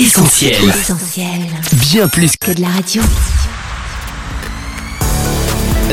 [0.00, 0.54] Essentiel.
[0.68, 1.26] Essentiel.
[1.90, 3.02] Bien plus que Que de la radio.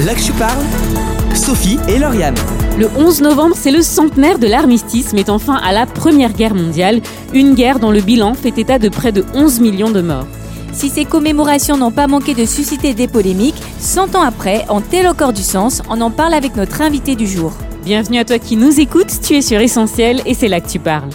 [0.06, 0.64] là que je parle.
[1.34, 2.36] Sophie et Lauriane.
[2.78, 7.02] Le 11 novembre, c'est le centenaire de l'armistice mettant fin à la Première Guerre mondiale,
[7.34, 10.28] une guerre dont le bilan fait état de près de 11 millions de morts.
[10.72, 15.08] Si ces commémorations n'ont pas manqué de susciter des polémiques, 100 ans après, en tel
[15.08, 17.54] au corps du sens, on en parle avec notre invité du jour.
[17.84, 20.78] Bienvenue à toi qui nous écoutes, tu es sur Essentiel et c'est là que tu
[20.78, 21.10] parles.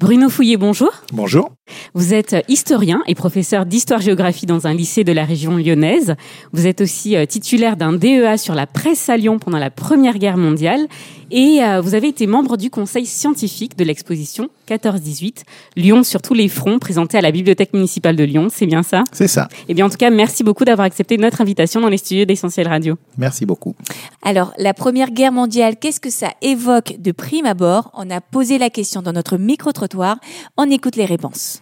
[0.00, 0.90] Bruno Fouillet, bonjour.
[1.12, 1.50] Bonjour.
[1.94, 6.14] Vous êtes historien et professeur d'histoire-géographie dans un lycée de la région lyonnaise.
[6.52, 10.18] Vous êtes aussi euh, titulaire d'un DEA sur la presse à Lyon pendant la Première
[10.18, 10.88] Guerre mondiale
[11.30, 15.42] et euh, vous avez été membre du conseil scientifique de l'exposition 14-18
[15.76, 18.48] Lyon sur tous les fronts présentée à la bibliothèque municipale de Lyon.
[18.50, 19.04] C'est bien ça?
[19.12, 19.48] C'est ça.
[19.68, 22.66] Eh bien, en tout cas, merci beaucoup d'avoir accepté notre invitation dans les studios d'Essentiel
[22.68, 22.96] Radio.
[23.16, 23.74] Merci beaucoup.
[24.22, 27.90] Alors, la Première Guerre mondiale, qu'est-ce que ça évoque de prime abord?
[27.94, 30.18] On a posé la question dans notre micro-trottoir.
[30.56, 31.59] On écoute les réponses.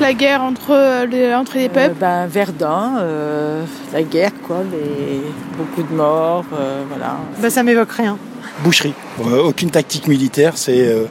[0.00, 1.96] La guerre entre, euh, les, entre les Euh, peuples.
[2.00, 5.20] ben, Verdun, euh, la guerre, quoi, les...
[5.56, 7.16] beaucoup de morts, euh, voilà.
[7.50, 8.18] Ça m'évoque rien.
[8.64, 8.94] boucherie.
[9.24, 11.04] Euh, aucune tactique militaire, c'est euh,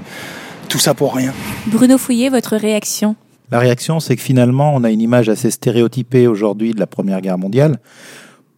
[0.69, 1.33] tout ça pour rien.
[1.67, 3.15] Bruno Fouillet, votre réaction?
[3.51, 7.21] La réaction, c'est que finalement, on a une image assez stéréotypée aujourd'hui de la Première
[7.21, 7.77] Guerre mondiale.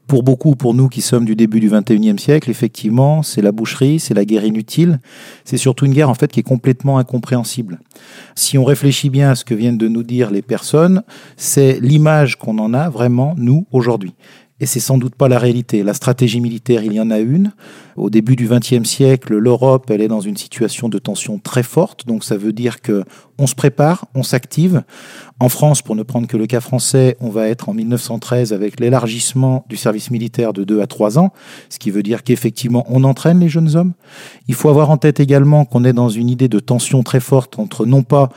[0.08, 4.00] Pour beaucoup, pour nous qui sommes du début du 21e siècle, effectivement, c'est la boucherie,
[4.00, 5.00] c'est la guerre inutile.
[5.45, 7.80] C'est surtout une guerre en fait qui est complètement incompréhensible.
[8.36, 11.02] Si on réfléchit bien à ce que viennent de nous dire les personnes,
[11.38, 14.14] c'est l'image qu'on en a vraiment nous aujourd'hui.
[14.61, 15.84] Et c'est sans doute pas la réalité.
[15.84, 17.52] La stratégie militaire, il y en a une.
[17.98, 22.08] Au début du XXe siècle, l'Europe, elle est dans une situation de tension très forte.
[22.08, 23.03] Donc ça veut dire que
[23.38, 24.83] on se prépare, on s'active.
[25.42, 28.80] En France, pour ne prendre que le cas français, on va être en 1913 avec
[28.80, 31.33] l'élargissement du service militaire de 2 à 3 ans,
[31.70, 33.94] ce qui veut dire qu'effectivement, on entraîne les jeunes hommes.
[34.48, 37.59] Il faut avoir en tête également qu'on est dans une idée de tension très forte
[37.59, 38.30] entre non pas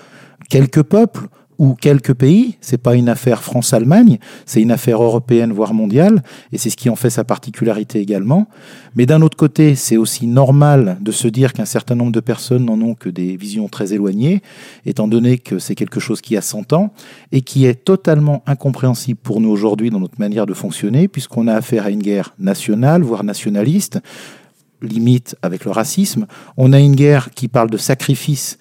[0.50, 1.28] quelques peuples,
[1.58, 2.56] ou quelques pays.
[2.60, 6.88] C'est pas une affaire France-Allemagne, c'est une affaire européenne voire mondiale, et c'est ce qui
[6.88, 8.48] en fait sa particularité également.
[8.94, 12.64] Mais d'un autre côté, c'est aussi normal de se dire qu'un certain nombre de personnes
[12.64, 14.42] n'en ont que des visions très éloignées,
[14.86, 16.92] étant donné que c'est quelque chose qui a 100 ans
[17.32, 21.54] et qui est totalement incompréhensible pour nous aujourd'hui dans notre manière de fonctionner, puisqu'on a
[21.54, 24.00] affaire à une guerre nationale, voire nationaliste,
[24.82, 26.26] limite avec le racisme.
[26.56, 28.58] On a une guerre qui parle de sacrifice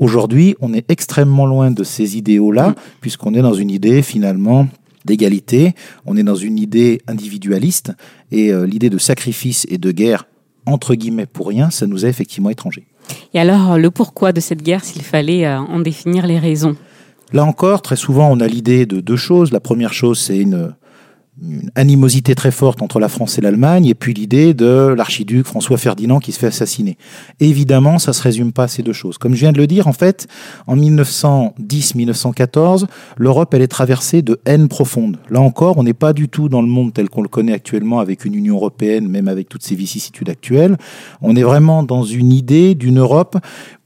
[0.00, 4.66] Aujourd'hui, on est extrêmement loin de ces idéaux-là, puisqu'on est dans une idée finalement
[5.04, 5.74] d'égalité,
[6.06, 7.92] on est dans une idée individualiste,
[8.32, 10.26] et euh, l'idée de sacrifice et de guerre,
[10.64, 12.86] entre guillemets, pour rien, ça nous est effectivement étranger.
[13.34, 16.76] Et alors, le pourquoi de cette guerre, s'il fallait euh, en définir les raisons?
[17.34, 19.52] Là encore, très souvent, on a l'idée de deux choses.
[19.52, 20.74] La première chose, c'est une,
[21.42, 25.78] une animosité très forte entre la France et l'Allemagne, et puis l'idée de l'archiduc François
[25.78, 26.96] Ferdinand qui se fait assassiner.
[27.40, 29.18] Évidemment, ça se résume pas à ces deux choses.
[29.18, 30.26] Comme je viens de le dire, en fait,
[30.66, 32.86] en 1910-1914,
[33.16, 35.18] l'Europe, elle est traversée de haine profonde.
[35.30, 38.00] Là encore, on n'est pas du tout dans le monde tel qu'on le connaît actuellement
[38.00, 40.76] avec une Union européenne, même avec toutes ces vicissitudes actuelles.
[41.22, 43.38] On est vraiment dans une idée d'une Europe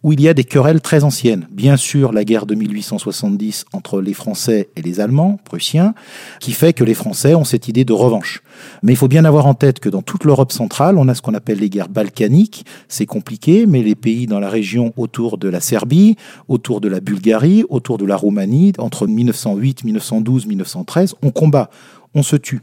[0.05, 1.49] où il y a des querelles très anciennes.
[1.51, 5.95] Bien sûr, la guerre de 1870 entre les Français et les Allemands, prussiens,
[6.41, 8.43] qui fait que les Français ont cette idée de revanche.
[8.83, 11.23] Mais il faut bien avoir en tête que dans toute l'Europe centrale, on a ce
[11.23, 12.67] qu'on appelle les guerres balkaniques.
[12.87, 16.17] C'est compliqué, mais les pays dans la région autour de la Serbie,
[16.49, 21.71] autour de la Bulgarie, autour de la Roumanie, entre 1908, 1912, 1913, on combat,
[22.15, 22.61] on se tue.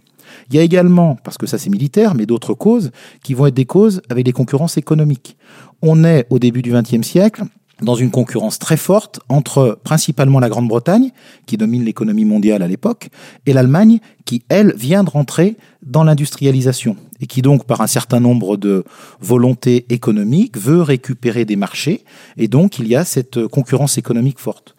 [0.49, 2.91] Il y a également, parce que ça c'est militaire, mais d'autres causes
[3.23, 5.37] qui vont être des causes avec des concurrences économiques.
[5.81, 7.43] On est au début du XXe siècle
[7.81, 11.11] dans une concurrence très forte entre principalement la Grande-Bretagne,
[11.45, 13.09] qui domine l'économie mondiale à l'époque,
[13.45, 18.19] et l'Allemagne, qui, elle, vient de rentrer dans l'industrialisation, et qui donc, par un certain
[18.19, 18.83] nombre de
[19.19, 22.03] volontés économiques, veut récupérer des marchés,
[22.37, 24.75] et donc il y a cette concurrence économique forte.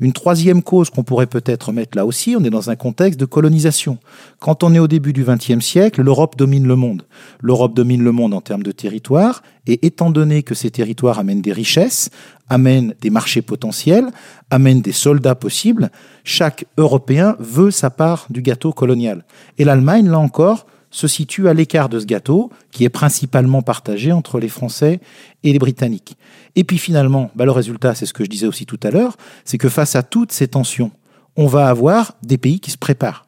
[0.00, 3.26] Une troisième cause qu'on pourrait peut-être mettre là aussi, on est dans un contexte de
[3.26, 3.98] colonisation.
[4.40, 7.02] Quand on est au début du XXe siècle, l'Europe domine le monde.
[7.40, 11.42] L'Europe domine le monde en termes de territoire, et étant donné que ces territoires amènent
[11.42, 12.10] des richesses,
[12.48, 14.06] amènent des marchés potentiels,
[14.50, 15.90] amènent des soldats possibles,
[16.24, 19.24] chaque Européen veut sa part du gâteau colonial.
[19.58, 24.12] Et l'Allemagne, là encore, se situe à l'écart de ce gâteau, qui est principalement partagé
[24.12, 25.00] entre les Français
[25.42, 26.16] et les Britanniques.
[26.54, 29.16] Et puis finalement, bah, le résultat, c'est ce que je disais aussi tout à l'heure,
[29.44, 30.92] c'est que face à toutes ces tensions,
[31.36, 33.26] on va avoir des pays qui se préparent,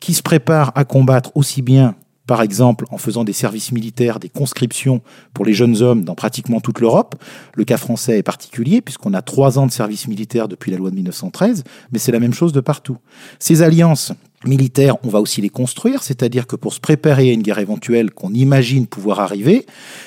[0.00, 1.96] qui se préparent à combattre aussi bien,
[2.28, 5.02] par exemple, en faisant des services militaires, des conscriptions
[5.34, 7.16] pour les jeunes hommes dans pratiquement toute l'Europe.
[7.54, 10.90] Le cas français est particulier, puisqu'on a trois ans de service militaire depuis la loi
[10.90, 12.98] de 1913, mais c'est la même chose de partout.
[13.40, 14.12] Ces alliances
[14.44, 18.10] militaires, on va aussi les construire, c'est-à-dire que pour se préparer à une guerre éventuelle
[18.12, 19.66] qu'on imagine pouvoir arriver,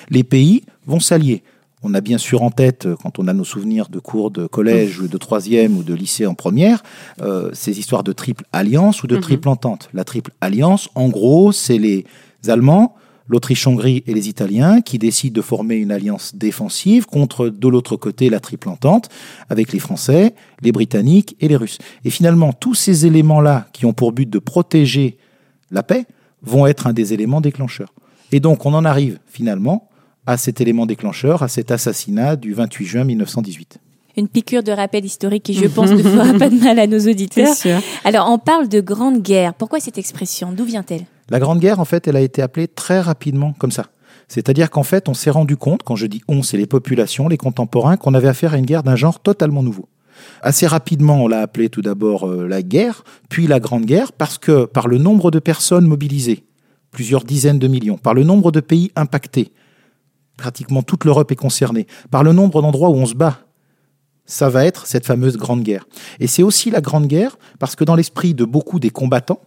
[0.10, 1.44] les pays vont s'allier
[1.84, 4.46] On a bien sûr en tête, euh, quand on a nos souvenirs de cours de
[4.46, 6.84] collège ou de troisième ou de lycée en première,
[7.24, 9.22] euh, ces histoires de triple alliance ou de Mhm.
[9.22, 9.90] triple entente.
[9.92, 12.06] La triple alliance, en gros, c'est les
[12.48, 12.94] Allemands,
[13.28, 18.30] l'Autriche-Hongrie et les Italiens qui décident de former une alliance défensive contre, de l'autre côté,
[18.30, 19.10] la triple entente
[19.50, 21.78] avec les Français, les Britanniques et les Russes.
[22.04, 25.18] Et finalement, tous ces éléments-là qui ont pour but de protéger
[25.72, 26.06] la paix
[26.42, 27.94] vont être un des éléments déclencheurs.
[28.32, 29.90] Et donc, on en arrive finalement
[30.26, 33.80] à cet élément déclencheur, à cet assassinat du 28 juin 1918.
[34.18, 37.00] Une piqûre de rappel historique qui, je pense, ne fera pas de mal à nos
[37.00, 37.56] auditeurs.
[37.56, 37.80] sûr.
[38.04, 39.54] Alors, on parle de grande guerre.
[39.54, 40.52] Pourquoi cette expression?
[40.52, 41.06] D'où vient-elle?
[41.32, 43.86] La Grande Guerre, en fait, elle a été appelée très rapidement comme ça.
[44.28, 47.38] C'est-à-dire qu'en fait, on s'est rendu compte, quand je dis on, c'est les populations, les
[47.38, 49.88] contemporains, qu'on avait affaire à une guerre d'un genre totalement nouveau.
[50.42, 54.38] Assez rapidement, on l'a appelée tout d'abord euh, la guerre, puis la Grande Guerre, parce
[54.38, 56.44] que par le nombre de personnes mobilisées,
[56.92, 59.54] plusieurs dizaines de millions, par le nombre de pays impactés,
[60.36, 63.40] pratiquement toute l'Europe est concernée, par le nombre d'endroits où on se bat,
[64.26, 65.88] ça va être cette fameuse Grande Guerre.
[66.20, 69.40] Et c'est aussi la Grande Guerre parce que dans l'esprit de beaucoup des combattants,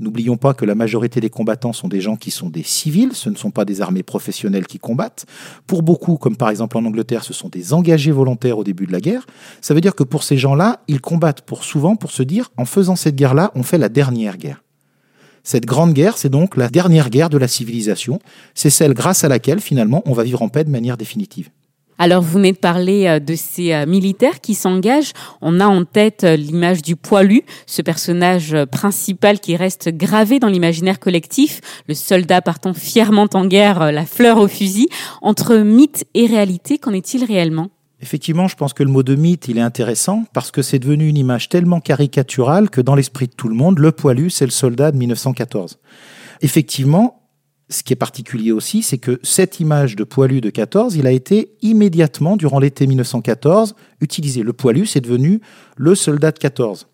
[0.00, 3.30] N'oublions pas que la majorité des combattants sont des gens qui sont des civils, ce
[3.30, 5.26] ne sont pas des armées professionnelles qui combattent.
[5.66, 8.92] Pour beaucoup, comme par exemple en Angleterre, ce sont des engagés volontaires au début de
[8.92, 9.26] la guerre.
[9.60, 12.64] Ça veut dire que pour ces gens-là, ils combattent pour souvent pour se dire, en
[12.64, 14.62] faisant cette guerre-là, on fait la dernière guerre.
[15.42, 18.20] Cette grande guerre, c'est donc la dernière guerre de la civilisation.
[18.54, 21.50] C'est celle grâce à laquelle, finalement, on va vivre en paix de manière définitive.
[22.00, 25.12] Alors, vous venez de parler euh, de ces euh, militaires qui s'engagent.
[25.40, 30.46] On a en tête euh, l'image du poilu, ce personnage principal qui reste gravé dans
[30.46, 34.88] l'imaginaire collectif, le soldat partant fièrement en guerre, la fleur au fusil.
[35.22, 37.68] Entre mythe et réalité, qu'en est-il réellement?
[38.00, 41.08] Effectivement, je pense que le mot de mythe, il est intéressant parce que c'est devenu
[41.08, 44.52] une image tellement caricaturale que dans l'esprit de tout le monde, le poilu, c'est le
[44.52, 45.78] soldat de 1914.
[46.42, 47.17] Effectivement,
[47.70, 51.10] ce qui est particulier aussi, c'est que cette image de poilu de 14, il a
[51.10, 54.42] été immédiatement, durant l'été 1914, utilisé.
[54.42, 55.40] Le poilu, c'est devenu
[55.76, 56.88] le soldat de 14.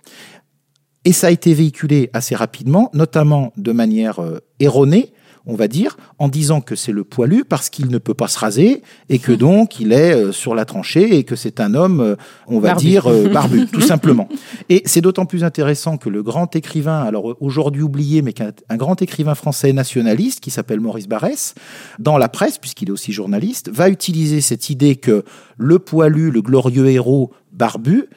[1.05, 5.13] Et ça a été véhiculé assez rapidement, notamment de manière euh, erronée,
[5.47, 8.39] on va dire, en disant que c'est le poilu parce qu'il ne peut pas se
[8.39, 12.01] raser et que donc il est euh, sur la tranchée et que c'est un homme,
[12.01, 12.85] euh, on va Barbu.
[12.85, 14.29] dire, euh, barbu, tout simplement.
[14.69, 18.77] Et c'est d'autant plus intéressant que le grand écrivain, alors aujourd'hui oublié, mais qu'un un
[18.77, 21.55] grand écrivain français nationaliste qui s'appelle Maurice Barrès,
[21.99, 25.25] dans la presse, puisqu'il est aussi journaliste, va utiliser cette idée que
[25.57, 28.09] le poilu, le glorieux héros barbu,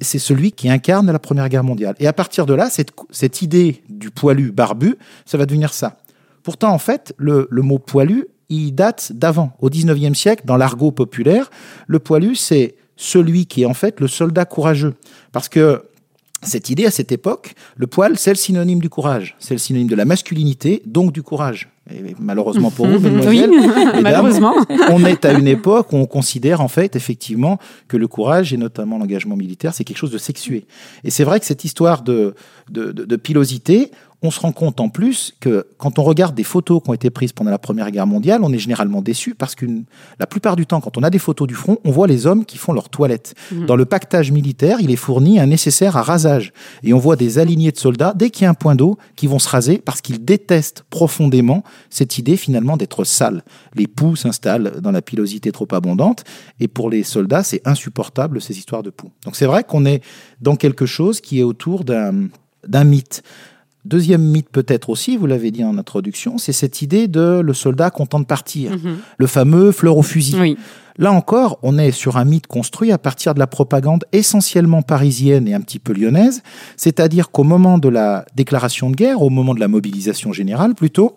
[0.00, 1.94] c'est celui qui incarne la Première Guerre mondiale.
[1.98, 5.96] Et à partir de là, cette, cette idée du poilu barbu, ça va devenir ça.
[6.46, 9.50] Pourtant, en fait, le, le mot poilu, il date d'avant.
[9.60, 11.50] Au 19e siècle, dans l'argot populaire,
[11.88, 14.94] le poilu, c'est celui qui est en fait le soldat courageux.
[15.32, 15.82] Parce que
[16.42, 19.34] cette idée, à cette époque, le poil, c'est le synonyme du courage.
[19.40, 21.68] C'est le synonyme de la masculinité, donc du courage.
[21.90, 24.54] Et malheureusement pour vous, mesdemoiselles, Oui, mesdames, malheureusement.
[24.90, 27.58] on est à une époque où on considère en fait effectivement
[27.88, 30.66] que le courage et notamment l'engagement militaire, c'est quelque chose de sexué.
[31.04, 32.34] Et c'est vrai que cette histoire de,
[32.70, 33.90] de, de- de pilosité,
[34.26, 37.10] on se rend compte en plus que quand on regarde des photos qui ont été
[37.10, 39.66] prises pendant la Première Guerre mondiale, on est généralement déçu parce que
[40.18, 42.44] la plupart du temps, quand on a des photos du front, on voit les hommes
[42.44, 43.34] qui font leur toilette.
[43.66, 46.52] Dans le pactage militaire, il est fourni un nécessaire à rasage.
[46.82, 49.26] Et on voit des alignés de soldats, dès qu'il y a un point d'eau, qui
[49.26, 53.42] vont se raser parce qu'ils détestent profondément cette idée finalement d'être sale.
[53.74, 56.24] Les poux s'installent dans la pilosité trop abondante
[56.60, 59.10] et pour les soldats, c'est insupportable ces histoires de poux.
[59.24, 60.02] Donc c'est vrai qu'on est
[60.40, 63.22] dans quelque chose qui est autour d'un mythe.
[63.86, 67.90] Deuxième mythe peut-être aussi, vous l'avez dit en introduction, c'est cette idée de le soldat
[67.90, 68.96] content de partir, Mhm.
[69.16, 70.36] le fameux fleur au fusil.
[70.40, 70.56] Oui.
[70.98, 75.46] Là encore, on est sur un mythe construit à partir de la propagande essentiellement parisienne
[75.46, 76.42] et un petit peu lyonnaise,
[76.76, 81.14] c'est-à-dire qu'au moment de la déclaration de guerre, au moment de la mobilisation générale plutôt,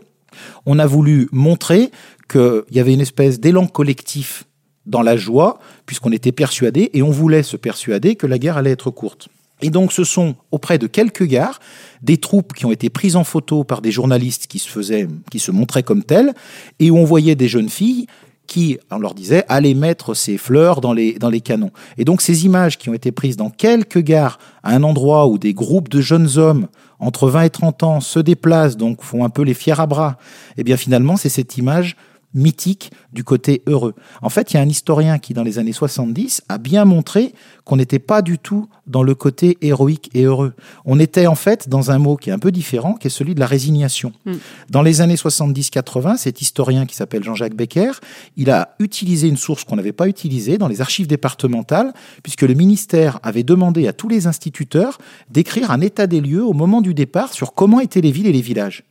[0.68, 1.90] on a voulu montrer
[2.32, 4.44] qu'il y avait une espèce d'élan collectif
[4.86, 5.58] dans la joie,
[5.88, 9.30] puisqu'on était persuadé, et on voulait se persuader que la guerre allait être courte.
[9.62, 11.60] Et donc, ce sont auprès de quelques gares
[12.02, 15.40] des troupes qui ont été prises en photo par des journalistes qui se faisaient, qui
[15.40, 16.34] se montraient comme telles,
[16.80, 18.08] et où on voyait des jeunes filles
[18.48, 21.72] qui, on leur disait, allez mettre ces fleurs dans les, dans les canons.
[21.98, 25.38] Et donc, ces images qui ont été prises dans quelques gares, à un endroit où
[25.38, 26.68] des groupes de jeunes hommes,
[27.00, 30.18] entre 20 et 30 ans, se déplacent, donc font un peu les fiers à bras,
[30.58, 31.96] eh bien, finalement, c'est cette image
[32.34, 33.96] mythique du côté heureux.
[34.22, 37.34] En fait, il y a un historien qui, dans les années 70, a bien montré
[37.66, 40.54] qu'on n'était pas du tout dans le côté héroïque et heureux.
[40.86, 43.36] On était en fait dans un mot qui est un peu différent, qui est celui
[43.36, 44.12] de la résignation.
[44.26, 44.34] Mm.
[44.70, 47.92] Dans les années 70-80, cet historien qui s'appelle Jean-Jacques Becker,
[48.38, 51.94] il a utilisé une source qu'on n'avait pas utilisée dans les archives départementales,
[52.24, 54.98] puisque le ministère avait demandé à tous les instituteurs
[55.30, 58.34] d'écrire un état des lieux au moment du départ sur comment étaient les villes et
[58.34, 58.84] les villages.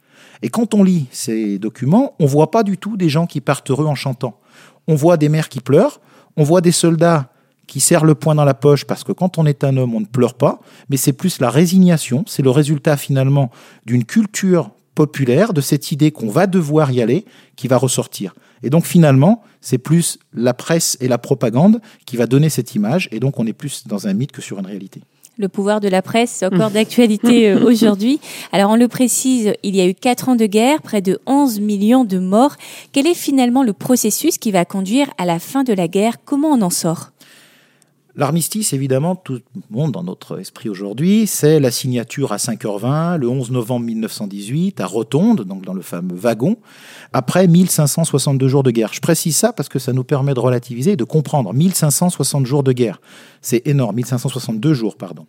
[0.42, 3.70] Et quand on lit ces documents, on voit pas du tout des gens qui partent
[3.70, 4.38] heureux en chantant.
[4.86, 6.00] On voit des mères qui pleurent,
[6.36, 7.32] On voit des soldats
[7.66, 10.00] qui serrent le poing dans la poche parce que quand on est un homme, on
[10.00, 13.50] ne pleure pas, mais c'est plus la résignation, c'est le résultat finalement
[13.86, 18.34] d'une culture populaire, de cette idée qu'on va devoir y aller, qui va ressortir.
[18.62, 23.08] Et donc finalement, c'est plus la presse et la propagande qui va donner cette image,
[23.12, 25.02] et donc on est plus dans un mythe que sur une réalité.
[25.38, 28.18] Le pouvoir de la presse, c'est encore d'actualité euh, aujourd'hui.
[28.50, 31.60] Alors on le précise, il y a eu quatre ans de guerre, près de 11
[31.60, 32.56] millions de morts.
[32.92, 36.16] Quel est finalement le processus qui va conduire à la fin de la guerre?
[36.24, 37.12] Comment on en sort?
[38.18, 43.28] L'armistice, évidemment, tout le monde dans notre esprit aujourd'hui, c'est la signature à 5h20, le
[43.28, 46.56] 11 novembre 1918, à Rotonde, donc dans le fameux wagon,
[47.12, 48.92] après 1562 jours de guerre.
[48.92, 51.54] Je précise ça parce que ça nous permet de relativiser et de comprendre.
[51.54, 53.00] 1560 jours de guerre,
[53.40, 55.26] c'est énorme, 1562 jours, pardon.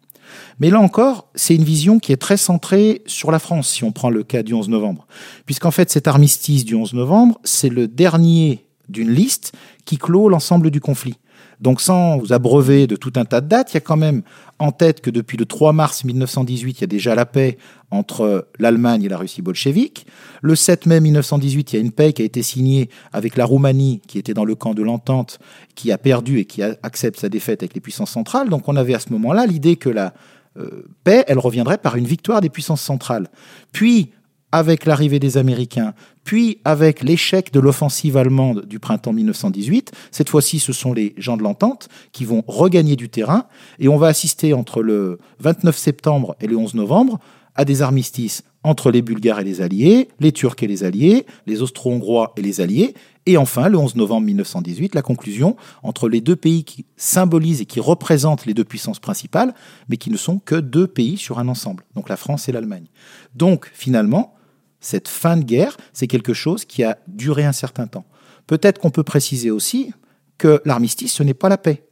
[0.59, 3.91] Mais là encore, c'est une vision qui est très centrée sur la France, si on
[3.91, 5.05] prend le cas du 11 novembre.
[5.45, 9.53] Puisqu'en fait, cet armistice du 11 novembre, c'est le dernier d'une liste
[9.85, 11.17] qui clôt l'ensemble du conflit.
[11.59, 14.21] Donc sans vous abreuver de tout un tas de dates, il y a quand même
[14.59, 17.57] en tête que depuis le 3 mars 1918, il y a déjà la paix
[17.91, 20.05] entre l'Allemagne et la Russie bolchevique.
[20.41, 23.45] Le 7 mai 1918, il y a une paix qui a été signée avec la
[23.45, 25.39] Roumanie, qui était dans le camp de l'entente,
[25.75, 28.49] qui a perdu et qui accepte sa défaite avec les puissances centrales.
[28.49, 30.13] Donc on avait à ce moment-là l'idée que la
[30.57, 33.27] euh, paix, elle reviendrait par une victoire des puissances centrales.
[33.71, 34.11] Puis,
[34.51, 40.59] avec l'arrivée des Américains, puis avec l'échec de l'offensive allemande du printemps 1918, cette fois-ci
[40.59, 43.45] ce sont les gens de l'entente qui vont regagner du terrain,
[43.79, 47.19] et on va assister entre le 29 septembre et le 11 novembre
[47.55, 51.61] à des armistices entre les Bulgares et les Alliés, les Turcs et les Alliés, les
[51.61, 52.93] Austro-Hongrois et les Alliés,
[53.25, 57.65] et enfin, le 11 novembre 1918, la conclusion entre les deux pays qui symbolisent et
[57.65, 59.53] qui représentent les deux puissances principales,
[59.87, 62.87] mais qui ne sont que deux pays sur un ensemble, donc la France et l'Allemagne.
[63.35, 64.33] Donc, finalement,
[64.79, 68.05] cette fin de guerre, c'est quelque chose qui a duré un certain temps.
[68.47, 69.93] Peut-être qu'on peut préciser aussi
[70.37, 71.83] que l'armistice, ce n'est pas la paix.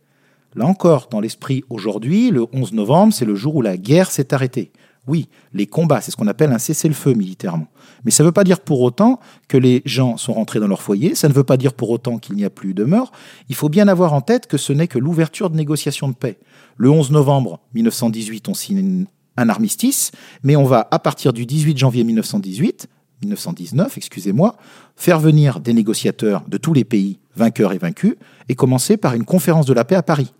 [0.56, 4.34] Là encore, dans l'esprit aujourd'hui, le 11 novembre, c'est le jour où la guerre s'est
[4.34, 4.72] arrêtée.
[5.06, 7.68] Oui, les combats, c'est ce qu'on appelle un cessez-le-feu militairement.
[8.04, 10.82] Mais ça ne veut pas dire pour autant que les gens sont rentrés dans leur
[10.82, 13.12] foyer, ça ne veut pas dire pour autant qu'il n'y a plus de mort.
[13.48, 16.40] Il faut bien avoir en tête que ce n'est que l'ouverture de négociations de paix.
[16.76, 19.06] Le 11 novembre 1918, on signe
[19.38, 20.12] un armistice,
[20.44, 22.88] mais on va, à partir du 18 janvier 1918,
[23.22, 24.56] 1919, excusez-moi,
[24.96, 28.16] faire venir des négociateurs de tous les pays, vainqueurs et vaincus,
[28.50, 30.34] et commencer par une conférence de la paix à Paris.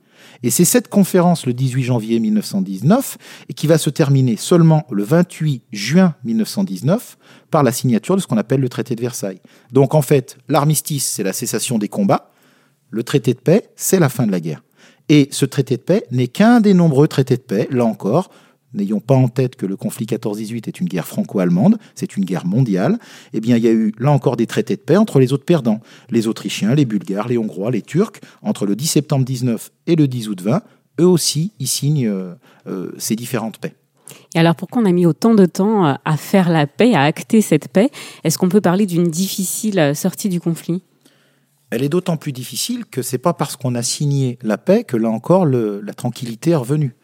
[0.44, 3.18] Et c'est cette conférence le 18 janvier 1919
[3.50, 7.18] et qui va se terminer seulement le 28 juin 1919
[7.50, 9.42] par la signature de ce qu'on appelle le traité de Versailles.
[9.72, 12.32] Donc en fait, l'armistice, c'est la cessation des combats,
[12.90, 14.64] le traité de paix, c'est la fin de la guerre.
[15.10, 18.30] Et ce traité de paix n'est qu'un des nombreux traités de paix, là encore,
[18.74, 22.46] N'ayons pas en tête que le conflit 14-18 est une guerre franco-allemande, c'est une guerre
[22.46, 23.00] mondiale.
[23.34, 25.46] Eh bien, il y a eu là encore des traités de paix entre les autres
[25.46, 29.96] perdants, les Autrichiens, les Bulgares, les Hongrois, les Turcs, entre le 10 septembre 19 et
[29.96, 30.62] le 10 août 20.
[31.00, 32.34] Eux aussi, ils signent euh,
[32.68, 33.74] euh, ces différentes paix.
[34.36, 37.04] Et alors, pourquoi on a mis autant de temps euh, à faire la paix, à
[37.04, 37.90] acter cette paix?
[38.24, 40.84] Est-ce qu'on peut parler d'une difficile sortie du conflit?
[41.70, 44.96] Elle est d'autant plus difficile que c'est pas parce qu'on a signé la paix que
[44.96, 46.96] là encore la tranquillité est revenue.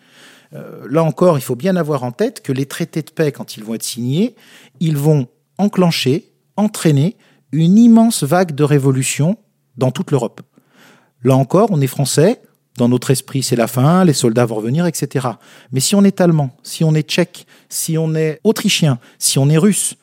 [0.55, 3.57] Euh, là encore, il faut bien avoir en tête que les traités de paix, quand
[3.57, 4.35] ils vont être signés,
[4.79, 7.17] ils vont enclencher, entraîner
[7.51, 9.37] une immense vague de révolution
[9.77, 10.41] dans toute l'Europe.
[11.23, 12.41] Là encore, on est français,
[12.77, 15.27] dans notre esprit, c'est la fin, les soldats vont revenir, etc.
[15.71, 19.49] Mais si on est allemand, si on est tchèque, si on est autrichien, si on
[19.49, 19.95] est russe,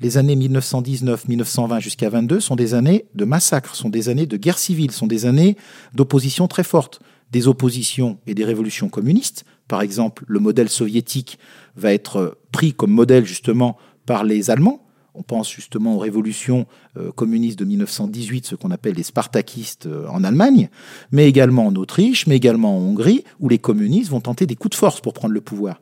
[0.00, 4.36] les années 1919, 1920 jusqu'à 22 sont des années de massacre, sont des années de
[4.36, 5.56] guerre civile, sont des années
[5.94, 7.00] d'opposition très forte,
[7.32, 11.38] des oppositions et des révolutions communistes, par exemple, le modèle soviétique
[11.76, 14.84] va être pris comme modèle justement par les Allemands.
[15.14, 20.06] On pense justement aux révolutions euh, communistes de 1918, ce qu'on appelle les spartakistes euh,
[20.08, 20.68] en Allemagne,
[21.10, 24.72] mais également en Autriche, mais également en Hongrie, où les communistes vont tenter des coups
[24.72, 25.80] de force pour prendre le pouvoir.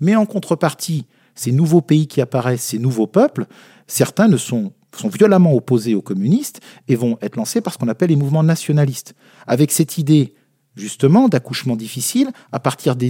[0.00, 3.46] Mais en contrepartie, ces nouveaux pays qui apparaissent, ces nouveaux peuples,
[3.86, 7.88] certains ne sont sont violemment opposés aux communistes et vont être lancés par ce qu'on
[7.88, 9.16] appelle les mouvements nationalistes,
[9.48, 10.34] avec cette idée
[10.76, 13.08] justement d'accouchement difficile à partir des,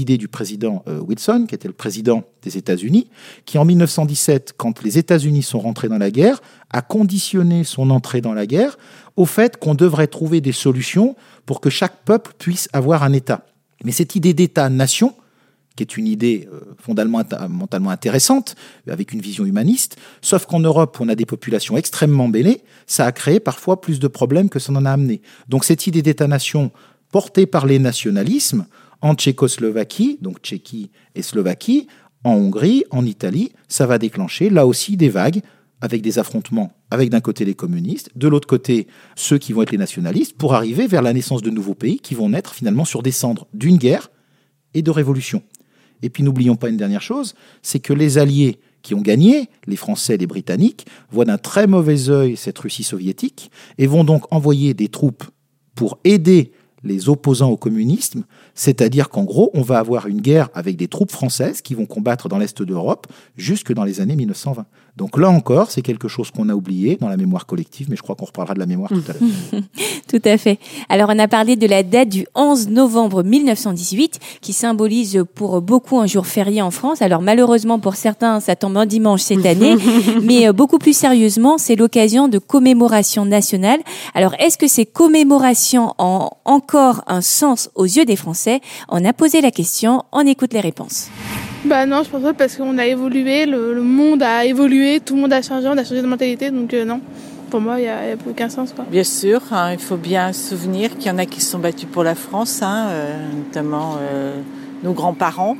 [0.00, 3.08] idées du président euh, Wilson, qui était le président des États-Unis,
[3.44, 6.40] qui en 1917, quand les États-Unis sont rentrés dans la guerre,
[6.70, 8.76] a conditionné son entrée dans la guerre
[9.16, 11.16] au fait qu'on devrait trouver des solutions
[11.46, 13.46] pour que chaque peuple puisse avoir un État.
[13.84, 15.14] Mais cette idée d'État-nation,
[15.76, 18.54] qui est une idée euh, fondamentalement intéressante,
[18.88, 23.12] avec une vision humaniste, sauf qu'en Europe, on a des populations extrêmement mêlées, ça a
[23.12, 25.20] créé parfois plus de problèmes que ça n'en a amené.
[25.48, 26.70] Donc cette idée d'État-nation
[27.14, 28.66] porté par les nationalismes
[29.00, 31.86] en Tchécoslovaquie, donc Tchéquie et Slovaquie,
[32.24, 35.40] en Hongrie, en Italie, ça va déclencher là aussi des vagues
[35.80, 39.70] avec des affrontements avec d'un côté les communistes, de l'autre côté ceux qui vont être
[39.70, 43.00] les nationalistes, pour arriver vers la naissance de nouveaux pays qui vont naître finalement sur
[43.00, 44.10] des cendres d'une guerre
[44.74, 45.44] et de révolution.
[46.02, 49.76] Et puis n'oublions pas une dernière chose, c'est que les alliés qui ont gagné, les
[49.76, 54.74] Français les Britanniques, voient d'un très mauvais œil cette Russie soviétique et vont donc envoyer
[54.74, 55.22] des troupes
[55.76, 56.50] pour aider
[56.84, 58.24] les opposants au communisme,
[58.54, 62.28] c'est-à-dire qu'en gros, on va avoir une guerre avec des troupes françaises qui vont combattre
[62.28, 64.66] dans l'Est d'Europe jusque dans les années 1920.
[64.96, 68.02] Donc là encore, c'est quelque chose qu'on a oublié dans la mémoire collective, mais je
[68.02, 69.62] crois qu'on reparlera de la mémoire tout à l'heure.
[70.08, 70.60] tout à fait.
[70.88, 75.98] Alors on a parlé de la date du 11 novembre 1918, qui symbolise pour beaucoup
[75.98, 77.02] un jour férié en France.
[77.02, 79.74] Alors malheureusement pour certains, ça tombe un dimanche cette année,
[80.22, 83.80] mais euh, beaucoup plus sérieusement, c'est l'occasion de commémoration nationale.
[84.14, 88.60] Alors est-ce que ces commémorations ont encore un sens aux yeux des Français?
[88.88, 91.08] On a posé la question, on écoute les réponses.
[91.64, 95.22] Bah non, je pense pas parce qu'on a évolué, le, monde a évolué, tout le
[95.22, 97.00] monde a changé, on a changé de mentalité, donc euh, non.
[97.50, 98.72] Pour moi, il n'y a, aucun sens.
[98.74, 98.84] Quoi.
[98.90, 101.58] Bien sûr, hein, il faut bien se souvenir qu'il y en a qui se sont
[101.58, 104.40] battus pour la France, hein, euh, notamment euh,
[104.82, 105.56] nos grands-parents.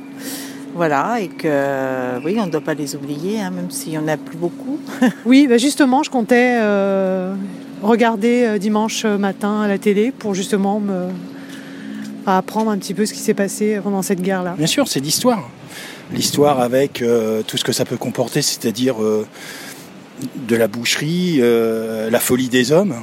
[0.75, 4.07] Voilà, et que oui, on ne doit pas les oublier, hein, même s'il n'y en
[4.09, 4.77] a plus beaucoup.
[5.25, 6.59] oui, bah justement, je comptais
[7.81, 11.07] regarder dimanche matin à la télé pour justement me
[12.25, 14.55] apprendre un petit peu ce qui s'est passé pendant cette guerre-là.
[14.57, 15.49] Bien sûr, c'est l'histoire
[16.11, 19.25] l'histoire avec euh, tout ce que ça peut comporter, c'est-à-dire euh,
[20.47, 22.95] de la boucherie, euh, la folie des hommes.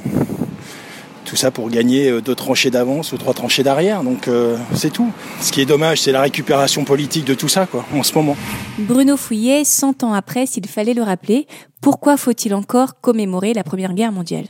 [1.25, 4.03] Tout ça pour gagner deux tranchées d'avance ou trois tranchées d'arrière.
[4.03, 4.29] Donc
[4.75, 5.09] c'est tout.
[5.41, 8.35] Ce qui est dommage, c'est la récupération politique de tout ça, quoi, en ce moment.
[8.77, 11.47] Bruno Fouillet, 100 ans après, s'il fallait le rappeler,
[11.81, 14.45] pourquoi faut-il encore commémorer la Première Guerre mondiale?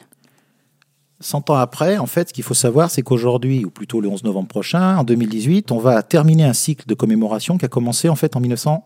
[1.23, 4.23] 100 ans après, en fait, ce qu'il faut savoir, c'est qu'aujourd'hui, ou plutôt le 11
[4.23, 8.15] novembre prochain, en 2018, on va terminer un cycle de commémoration qui a commencé en
[8.15, 8.85] fait en, 1900,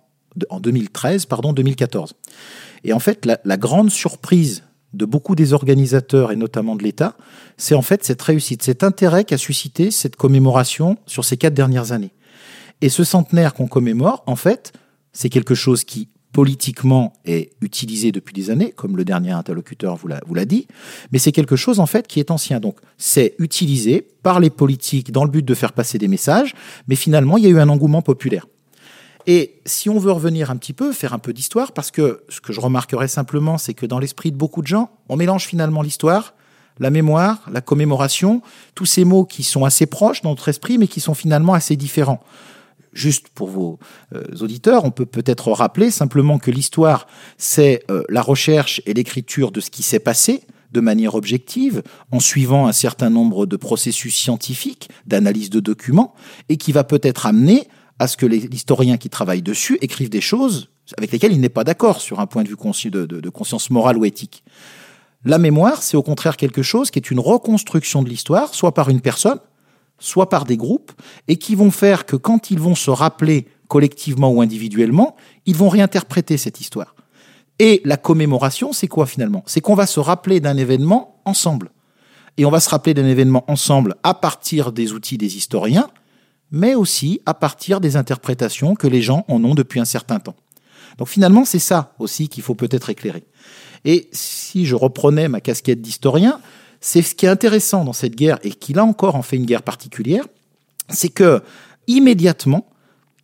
[0.50, 2.14] en 2013, pardon, 2014.
[2.84, 4.64] Et en fait, la, la grande surprise
[4.94, 7.16] de beaucoup des organisateurs et notamment de l'État,
[7.58, 11.92] c'est en fait cette réussite, cet intérêt qu'a suscité cette commémoration sur ces quatre dernières
[11.92, 12.14] années.
[12.82, 14.74] Et ce centenaire qu'on commémore, en fait,
[15.12, 20.36] c'est quelque chose qui politiquement est utilisé depuis des années, comme le dernier interlocuteur vous
[20.36, 20.68] l'a dit,
[21.12, 22.60] mais c'est quelque chose en fait qui est ancien.
[22.60, 26.54] Donc c'est utilisé par les politiques dans le but de faire passer des messages,
[26.88, 28.46] mais finalement il y a eu un engouement populaire.
[29.26, 32.40] Et si on veut revenir un petit peu, faire un peu d'histoire, parce que ce
[32.40, 35.82] que je remarquerai simplement, c'est que dans l'esprit de beaucoup de gens, on mélange finalement
[35.82, 36.36] l'histoire,
[36.78, 38.44] la mémoire, la commémoration,
[38.76, 41.76] tous ces mots qui sont assez proches dans notre esprit, mais qui sont finalement assez
[41.76, 42.22] différents
[42.94, 43.80] juste pour vos
[44.14, 49.52] euh, auditeurs, on peut peut-être rappeler simplement que l'histoire, c'est euh, la recherche et l'écriture
[49.52, 54.16] de ce qui s'est passé de manière objective, en suivant un certain nombre de processus
[54.16, 56.14] scientifiques, d'analyse de documents,
[56.50, 57.68] et qui va peut-être amener
[58.00, 61.64] à ce que l'historien qui travaille dessus écrive des choses avec lesquelles il n'est pas
[61.64, 64.44] d'accord sur un point de vue de conscience morale ou éthique.
[65.26, 68.90] La mémoire, c'est au contraire quelque chose qui est une reconstruction de l'histoire, soit par
[68.90, 69.40] une personne,
[70.00, 70.92] soit par des groupes,
[71.28, 75.70] et qui vont faire que quand ils vont se rappeler collectivement ou individuellement, ils vont
[75.70, 76.96] réinterpréter cette histoire.
[77.60, 79.44] Et la commémoration, c'est quoi finalement?
[79.48, 81.72] C'est qu'on va se rappeler d'un événement ensemble.
[82.38, 85.90] Et on va se rappeler d'un événement ensemble à partir des outils des historiens,
[86.52, 90.36] mais aussi à partir des interprétations que les gens en ont depuis un certain temps.
[90.98, 93.26] Donc finalement, c'est ça aussi qu'il faut peut-être éclairer.
[93.86, 96.40] Et si je reprenais ma casquette d'historien,
[96.82, 99.46] c'est ce qui est intéressant dans cette guerre et qui là encore en fait une
[99.46, 100.26] guerre particulière,
[100.90, 101.42] c'est que
[101.88, 102.68] immédiatement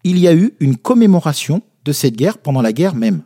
[0.03, 3.23] il y a eu une commémoration de cette guerre pendant la guerre même.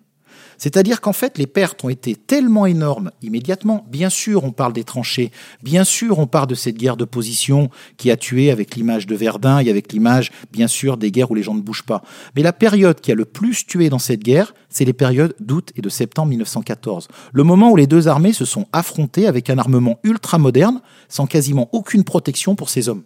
[0.57, 3.85] C'est-à-dire qu'en fait, les pertes ont été tellement énormes immédiatement.
[3.89, 5.31] Bien sûr, on parle des tranchées.
[5.61, 9.15] Bien sûr, on parle de cette guerre de position qui a tué avec l'image de
[9.15, 12.01] Verdun et avec l'image, bien sûr, des guerres où les gens ne bougent pas.
[12.35, 15.71] Mais la période qui a le plus tué dans cette guerre, c'est les périodes d'août
[15.75, 17.07] et de septembre 1914.
[17.33, 21.27] Le moment où les deux armées se sont affrontées avec un armement ultra moderne, sans
[21.27, 23.03] quasiment aucune protection pour ces hommes.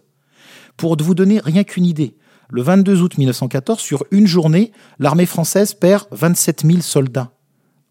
[0.76, 2.16] Pour vous donner rien qu'une idée,
[2.50, 7.32] le 22 août 1914, sur une journée, l'armée française perd 27 000 soldats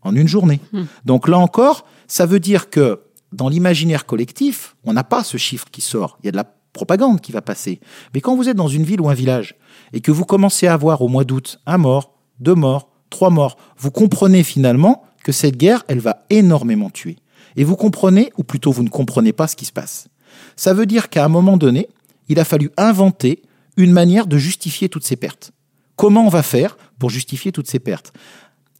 [0.01, 0.59] en une journée.
[0.73, 0.83] Hmm.
[1.05, 5.67] Donc là encore, ça veut dire que dans l'imaginaire collectif, on n'a pas ce chiffre
[5.71, 6.17] qui sort.
[6.21, 7.79] Il y a de la propagande qui va passer.
[8.13, 9.55] Mais quand vous êtes dans une ville ou un village
[9.93, 13.57] et que vous commencez à avoir au mois d'août un mort, deux morts, trois morts,
[13.77, 17.17] vous comprenez finalement que cette guerre, elle va énormément tuer.
[17.55, 20.07] Et vous comprenez, ou plutôt vous ne comprenez pas ce qui se passe.
[20.55, 21.89] Ça veut dire qu'à un moment donné,
[22.29, 23.41] il a fallu inventer
[23.77, 25.51] une manière de justifier toutes ces pertes.
[25.95, 28.13] Comment on va faire pour justifier toutes ces pertes?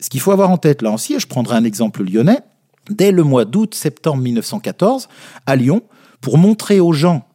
[0.02, 2.40] Ce qu'il faut avoir en tête là aussi, et je prendrai un exemple lyonnais,
[2.90, 5.08] dès le mois d'août-septembre 1914,
[5.46, 5.84] à Lyon,
[6.20, 7.26] pour montrer aux gens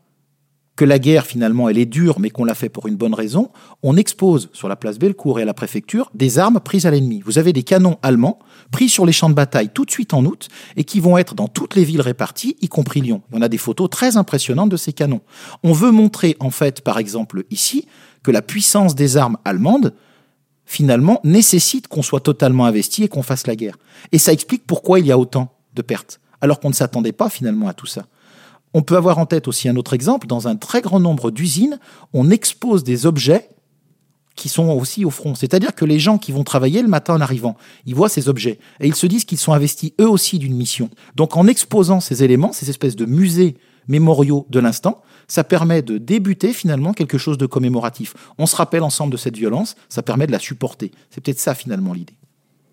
[0.76, 3.50] que la guerre finalement elle est dure mais qu'on l'a fait pour une bonne raison,
[3.82, 7.22] on expose sur la place Bellecour et à la préfecture des armes prises à l'ennemi.
[7.24, 8.38] Vous avez des canons allemands
[8.70, 11.34] pris sur les champs de bataille tout de suite en août et qui vont être
[11.34, 13.22] dans toutes les villes réparties, y compris Lyon.
[13.32, 15.22] On a des photos très impressionnantes de ces canons.
[15.62, 17.86] On veut montrer en fait par exemple ici
[18.22, 19.94] que la puissance des armes allemandes
[20.66, 23.78] finalement nécessite qu'on soit totalement investi et qu'on fasse la guerre.
[24.12, 27.30] Et ça explique pourquoi il y a autant de pertes alors qu'on ne s'attendait pas
[27.30, 28.06] finalement à tout ça.
[28.74, 30.26] On peut avoir en tête aussi un autre exemple.
[30.26, 31.78] Dans un très grand nombre d'usines,
[32.12, 33.48] on expose des objets
[34.34, 35.34] qui sont aussi au front.
[35.34, 38.58] C'est-à-dire que les gens qui vont travailler le matin en arrivant, ils voient ces objets
[38.80, 40.90] et ils se disent qu'ils sont investis eux aussi d'une mission.
[41.14, 43.56] Donc en exposant ces éléments, ces espèces de musées
[43.88, 48.14] mémoriaux de l'instant, ça permet de débuter finalement quelque chose de commémoratif.
[48.38, 50.92] On se rappelle ensemble de cette violence, ça permet de la supporter.
[51.10, 52.14] C'est peut-être ça finalement l'idée.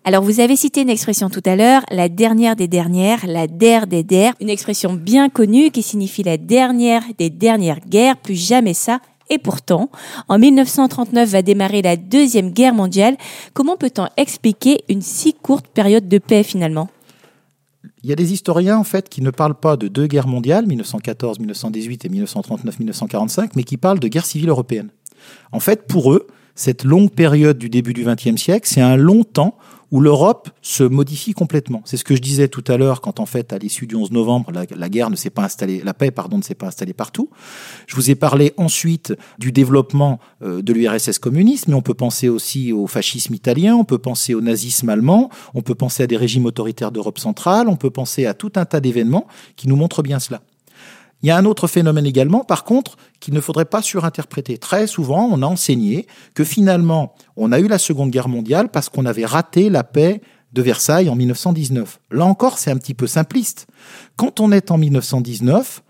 [0.06, 3.86] Alors vous avez cité une expression tout à l'heure, la dernière des dernières, la der
[3.86, 8.74] des der, une expression bien connue qui signifie la dernière des dernières guerres, plus jamais
[8.74, 9.00] ça.
[9.30, 9.88] Et pourtant,
[10.28, 13.16] en 1939 va démarrer la Deuxième Guerre mondiale.
[13.54, 16.90] Comment peut-on expliquer une si courte période de paix finalement?
[18.04, 20.66] Il y a des historiens en fait qui ne parlent pas de deux guerres mondiales,
[20.66, 24.90] 1914, 1918 et 1939, 1945, mais qui parlent de guerre civile européenne.
[25.52, 29.24] En fait, pour eux, cette longue période du début du XXe siècle, c'est un long
[29.24, 29.56] temps
[29.94, 31.80] où l'Europe se modifie complètement.
[31.84, 34.10] C'est ce que je disais tout à l'heure quand en fait à l'issue du 11
[34.10, 37.30] novembre la, guerre ne s'est pas installée, la paix ne s'est pas installée partout.
[37.86, 42.28] Je vous ai parlé ensuite du développement euh, de l'URSS communiste, mais on peut penser
[42.28, 46.16] aussi au fascisme italien, on peut penser au nazisme allemand, on peut penser à des
[46.16, 50.02] régimes autoritaires d'Europe centrale, on peut penser à tout un tas d'événements qui nous montrent
[50.02, 50.42] bien cela.
[51.24, 54.58] Il y a un autre phénomène également, par contre, qu'il ne faudrait pas surinterpréter.
[54.58, 58.90] Très souvent, on a enseigné que finalement, on a eu la Seconde Guerre mondiale parce
[58.90, 60.20] qu'on avait raté la paix
[60.52, 61.98] de Versailles en 1919.
[62.10, 63.68] Là encore, c'est un petit peu simpliste.
[64.16, 65.82] Quand on est en 1919,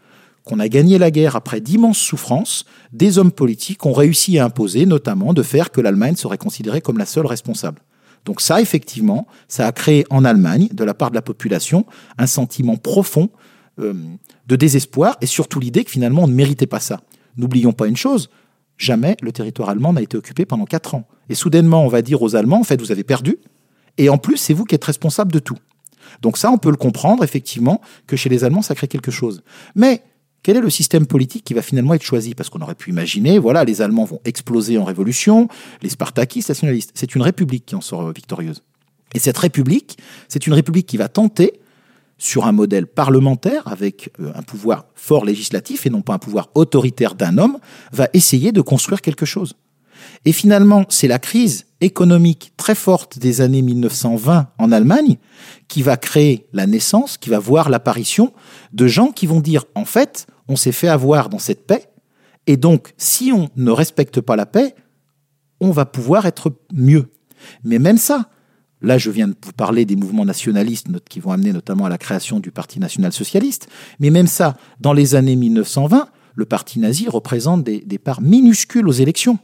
[0.45, 4.87] qu'on a gagné la guerre après d'immenses souffrances, des hommes politiques ont réussi à imposer
[4.87, 7.83] notamment de faire que l'Allemagne serait considérée comme la seule responsable.
[8.25, 11.87] Donc ça, effectivement, ça a créé en Allemagne, de la part de la population,
[12.19, 13.31] un sentiment profond
[13.79, 13.95] euh,
[14.47, 17.01] de désespoir et surtout l'idée que finalement on ne méritait pas ça.
[17.37, 18.31] N'oublions pas une chose,
[18.79, 21.07] jamais le territoire allemand n'a été occupé pendant quatre ans.
[21.29, 23.39] Et soudainement, on va dire aux Allemands, en fait, vous avez perdu,
[23.99, 25.57] et en plus, c'est vous qui êtes responsable de tout.
[26.23, 29.43] Donc ça, on peut le comprendre, effectivement, que chez les Allemands, ça crée quelque chose.
[29.75, 30.03] Mais
[30.43, 32.35] quel est le système politique qui va finalement être choisi?
[32.35, 35.49] Parce qu'on aurait pu imaginer, voilà, les Allemands vont exploser en révolution,
[35.83, 36.91] les spartakistes, nationalistes.
[36.95, 38.63] C'est une république qui en sort victorieuse.
[39.15, 39.97] Et cette république,
[40.29, 41.61] c'est une république qui va tenter
[42.19, 46.51] sur un modèle parlementaire avec euh, un pouvoir fort législatif et non pas un pouvoir
[46.55, 47.59] autoritaire d'un homme,
[47.93, 49.55] va essayer de construire quelque chose.
[50.25, 55.17] Et finalement, c'est la crise économique très forte des années 1920 en Allemagne
[55.69, 58.33] qui va créer la naissance, qui va voir l'apparition
[58.73, 61.89] de gens qui vont dire, en fait, on s'est fait avoir dans cette paix,
[62.47, 64.75] et donc si on ne respecte pas la paix,
[65.61, 67.11] on va pouvoir être mieux.
[67.63, 68.29] Mais même ça,
[68.85, 71.97] Là, je viens de vous parler des mouvements nationalistes qui vont amener notamment à la
[71.97, 73.67] création du Parti national-socialiste.
[73.99, 78.93] Mais même ça, dans les années 1920, le Parti nazi représente des, parts minuscules aux
[78.93, 79.39] élections.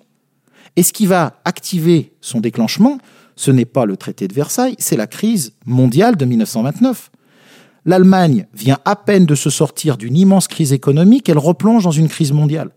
[0.77, 2.99] Et ce qui va activer son déclenchement,
[3.35, 7.11] ce n'est pas le traité de Versailles, c'est la crise mondiale de 1929.
[7.87, 12.09] L'Allemagne vient à peine de se sortir d'une immense crise économique, elle replonge dans une
[12.09, 12.73] crise mondiale.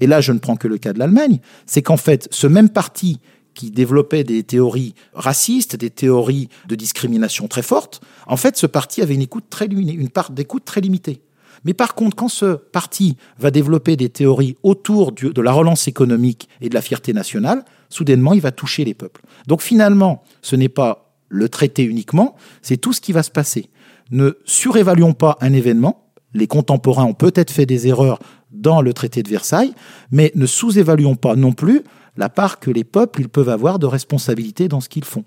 [0.00, 2.68] Et là, je ne prends que le cas de l'Allemagne, c'est qu'en fait, ce même
[2.68, 3.20] parti
[3.54, 9.02] qui développait des théories racistes, des théories de discrimination très fortes, en fait, ce parti
[9.02, 11.22] avait une écoute très une part d'écoute très limitée.
[11.64, 16.48] Mais par contre, quand ce parti va développer des théories autour de la relance économique
[16.60, 19.22] et de la fierté nationale, soudainement, il va toucher les peuples.
[19.46, 23.70] Donc finalement, ce n'est pas le traité uniquement, c'est tout ce qui va se passer.
[24.10, 26.06] Ne surévaluons pas un événement.
[26.34, 28.18] Les contemporains ont peut-être fait des erreurs
[28.52, 29.74] dans le traité de Versailles,
[30.10, 31.82] mais ne sous-évaluons pas non plus
[32.16, 35.24] la part que les peuples ils peuvent avoir de responsabilité dans ce qu'ils font.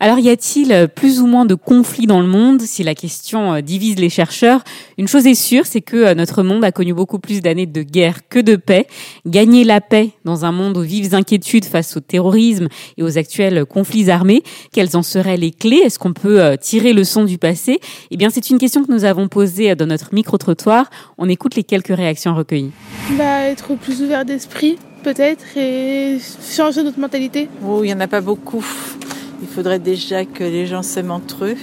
[0.00, 2.60] Alors y a-t-il plus ou moins de conflits dans le monde?
[2.62, 4.64] Si la question euh, divise les chercheurs,
[4.98, 7.82] une chose est sûre, c'est que euh, notre monde a connu beaucoup plus d'années de
[7.82, 8.86] guerre que de paix.
[9.26, 13.64] Gagner la paix dans un monde aux vives inquiétudes face au terrorisme et aux actuels
[13.64, 15.82] conflits armés, quelles en seraient les clés?
[15.84, 17.78] Est-ce qu'on peut euh, tirer le son du passé?
[18.10, 20.90] Eh bien, c'est une question que nous avons posée dans notre micro-trottoir.
[21.16, 22.72] On écoute les quelques réactions recueillies.
[23.16, 26.18] Bah, être plus ouvert d'esprit, peut-être, et
[26.54, 27.48] changer notre mentalité.
[27.66, 28.64] Oh, il n'y en a pas beaucoup.
[29.40, 31.56] Il faudrait déjà que les gens s'aiment entre eux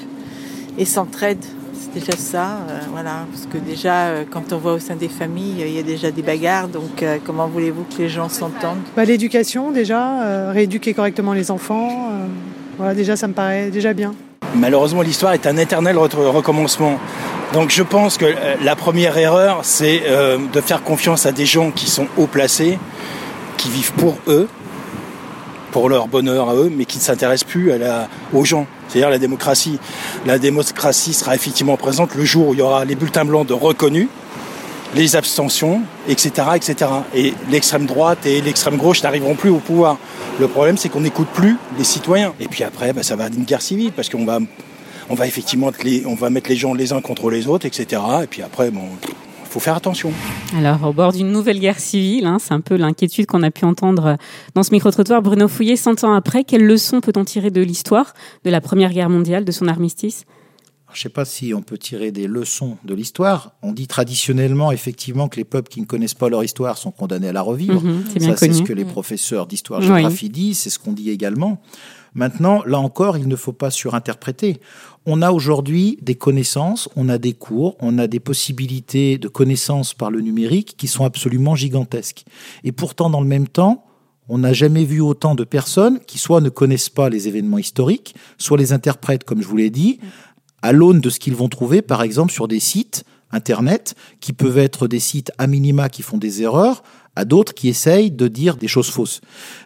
[0.78, 1.46] et s'entraident.
[1.74, 3.26] C'est déjà ça, euh, voilà.
[3.32, 6.12] Parce que déjà, euh, quand on voit au sein des familles, il y a déjà
[6.12, 6.68] des bagarres.
[6.68, 8.80] Donc, euh, comment voulez-vous que les gens s'entendent?
[8.96, 12.12] Bah, L'éducation, déjà, rééduquer correctement les enfants.
[12.78, 14.14] voilà, déjà, ça me paraît déjà bien.
[14.56, 17.00] Malheureusement, l'histoire est un éternel recommencement.
[17.54, 18.26] Donc je pense que
[18.64, 22.78] la première erreur, c'est euh, de faire confiance à des gens qui sont haut placés,
[23.60, 24.48] qui vivent pour eux,
[25.72, 28.66] pour leur bonheur à eux, mais qui ne s'intéressent plus à la, aux gens.
[28.88, 29.80] C'est-à-dire la démocratie.
[30.26, 33.54] La démocratie sera effectivement présente le jour où il y aura les bulletins blancs de
[33.54, 34.08] reconnus,
[34.96, 36.92] les abstentions, etc., etc.
[37.14, 39.98] Et l'extrême droite et l'extrême gauche n'arriveront plus au pouvoir.
[40.40, 42.34] Le problème, c'est qu'on n'écoute plus les citoyens.
[42.40, 44.40] Et puis après, bah, ça va être une guerre civile, parce qu'on va,
[45.10, 45.70] on va effectivement,
[46.06, 48.02] on va mettre les gens les uns contre les autres, etc.
[48.24, 48.84] Et puis après, bon,
[49.50, 50.12] faut faire attention.
[50.56, 53.66] Alors, au bord d'une nouvelle guerre civile, hein, c'est un peu l'inquiétude qu'on a pu
[53.66, 54.18] entendre
[54.56, 55.22] dans ce micro-trottoir.
[55.22, 58.14] Bruno Fouillet, 100 ans après, quelles leçons peut-on tirer de l'histoire
[58.46, 60.26] de la Première Guerre mondiale, de son armistice?
[60.92, 63.52] Je ne sais pas si on peut tirer des leçons de l'histoire.
[63.62, 67.30] On dit traditionnellement, effectivement, que les peuples qui ne connaissent pas leur histoire sont condamnés
[67.30, 67.82] à la revivre.
[67.82, 68.60] Mhm, c'est bien Ça, c'est connu.
[68.60, 71.62] ce que les professeurs d'histoire-géographie disent, c'est ce qu'on dit également.
[72.14, 74.60] Maintenant, là encore, il ne faut pas surinterpréter.
[75.06, 79.94] On a aujourd'hui des connaissances, on a des cours, on a des possibilités de connaissances
[79.94, 82.26] par le numérique qui sont absolument gigantesques.
[82.64, 83.86] Et pourtant, dans le même temps,
[84.28, 88.16] on n'a jamais vu autant de personnes qui soit ne connaissent pas les événements historiques,
[88.38, 90.00] soit les interprètent, comme je vous l'ai dit,
[90.62, 94.58] à l'aune de ce qu'ils vont trouver, par exemple, sur des sites Internet, qui peuvent
[94.58, 96.84] être des sites à minima qui font des erreurs,
[97.16, 99.22] à d'autres qui essayent de dire des choses fausses.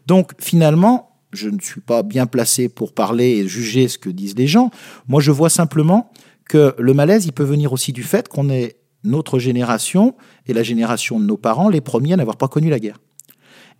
[0.05, 4.37] Donc, finalement, je ne suis pas bien placé pour parler et juger ce que disent
[4.37, 4.71] les gens.
[5.07, 6.11] Moi, je vois simplement
[6.47, 10.15] que le malaise, il peut venir aussi du fait qu'on est notre génération
[10.47, 12.99] et la génération de nos parents les premiers à n'avoir pas connu la guerre.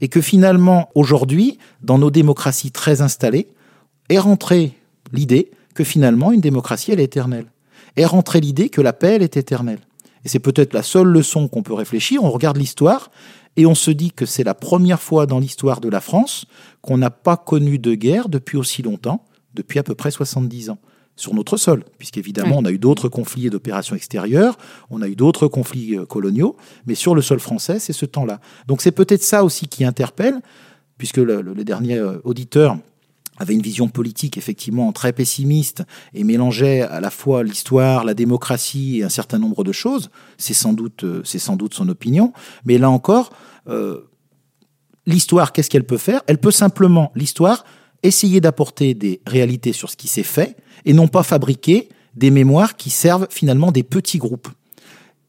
[0.01, 3.47] Et que finalement, aujourd'hui, dans nos démocraties très installées,
[4.09, 4.73] est rentrée
[5.11, 7.45] l'idée que finalement, une démocratie, elle est éternelle.
[7.95, 9.79] Est rentrée l'idée que la paix, elle est éternelle.
[10.25, 12.23] Et c'est peut-être la seule leçon qu'on peut réfléchir.
[12.23, 13.11] On regarde l'histoire
[13.57, 16.45] et on se dit que c'est la première fois dans l'histoire de la France
[16.81, 20.79] qu'on n'a pas connu de guerre depuis aussi longtemps, depuis à peu près 70 ans,
[21.15, 24.57] sur notre sol, puisqu'évidemment, on a eu d'autres conflits et d'opérations extérieures,
[24.89, 26.55] on a eu d'autres conflits euh, coloniaux,
[26.87, 28.39] mais sur le sol français, c'est ce temps-là.
[28.67, 30.39] Donc c'est peut-être ça aussi qui interpelle,
[30.97, 32.77] puisque le, le- le dernier euh, auditeur
[33.37, 38.99] avait une vision politique effectivement très pessimiste et mélangeait à la fois l'histoire, la démocratie
[38.99, 40.09] et un certain nombre de choses.
[40.37, 42.33] C'est sans doute, euh, c'est sans doute son opinion.
[42.65, 43.31] Mais là encore,
[43.67, 44.01] euh,
[45.05, 46.21] l'histoire, qu'est-ce qu'elle peut faire?
[46.27, 47.65] Elle peut simplement, l'histoire,
[48.03, 52.75] essayer d'apporter des réalités sur ce qui s'est fait et non pas fabriquer des mémoires
[52.75, 54.49] qui servent finalement des petits groupes.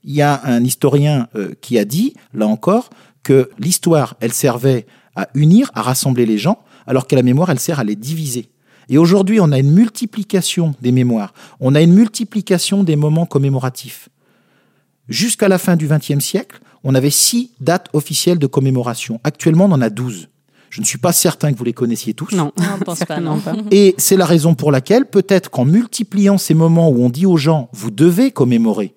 [0.03, 2.91] Il y a un historien euh, qui a dit, là encore,
[3.23, 4.87] que l'histoire, elle servait
[5.17, 8.49] à unir, à rassembler les gens, alors que la mémoire, elle sert à les diviser.
[8.89, 14.09] Et aujourd'hui, on a une multiplication des mémoires, on a une multiplication des moments commémoratifs.
[15.09, 19.21] Jusqu'à la fin du XXe siècle, on avait six dates officielles de commémoration.
[19.25, 20.29] Actuellement, on en a douze.
[20.71, 22.33] Je ne suis pas certain que vous les connaissiez tous.
[22.33, 23.41] Non, on pense pas, certainement non.
[23.41, 23.55] pas.
[23.71, 27.37] Et c'est la raison pour laquelle, peut-être qu'en multipliant ces moments où on dit aux
[27.37, 28.95] gens, vous devez commémorer,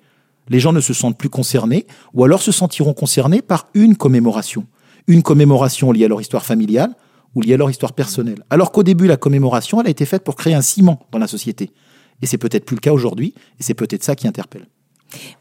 [0.49, 4.65] les gens ne se sentent plus concernés, ou alors se sentiront concernés par une commémoration.
[5.07, 6.95] Une commémoration liée à leur histoire familiale
[7.37, 8.43] ou liée à leur histoire personnelle.
[8.49, 11.27] Alors qu'au début, la commémoration, elle a été faite pour créer un ciment dans la
[11.27, 11.69] société.
[12.23, 14.65] Et c'est peut-être plus le cas aujourd'hui, et c'est peut-être ça qui interpelle.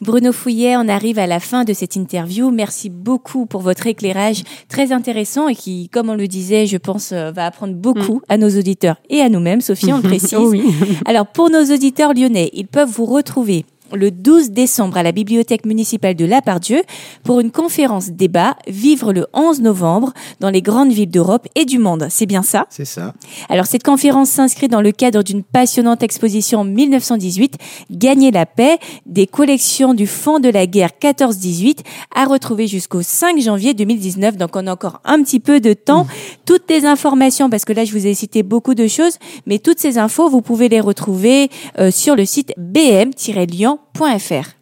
[0.00, 2.50] Bruno Fouillet, on arrive à la fin de cette interview.
[2.50, 7.12] Merci beaucoup pour votre éclairage très intéressant et qui, comme on le disait, je pense,
[7.12, 9.60] euh, va apprendre beaucoup à nos auditeurs et à nous-mêmes.
[9.60, 10.34] Sophie, on le précise.
[10.38, 10.62] Oh oui.
[11.04, 15.66] Alors, pour nos auditeurs lyonnais, ils peuvent vous retrouver le 12 décembre à la bibliothèque
[15.66, 16.82] municipale de La Pardieu
[17.22, 21.78] pour une conférence débat Vivre le 11 novembre dans les grandes villes d'Europe et du
[21.78, 22.06] monde.
[22.10, 22.66] C'est bien ça?
[22.70, 23.14] C'est ça.
[23.48, 27.56] alors cette conférence s'inscrit dans le cadre d'une passionnante exposition 1918,
[27.90, 31.78] Gagner la paix, des collections du Fonds de la guerre 14-18,
[32.14, 34.36] à retrouver jusqu'au 5 janvier 2019.
[34.36, 36.06] Donc on a encore un petit peu de temps.
[36.44, 39.78] Toutes les informations, parce que là je vous ai cité beaucoup de choses, mais toutes
[39.78, 42.52] ces infos, vous pouvez les retrouver euh, sur le site
[43.76, 43.82] now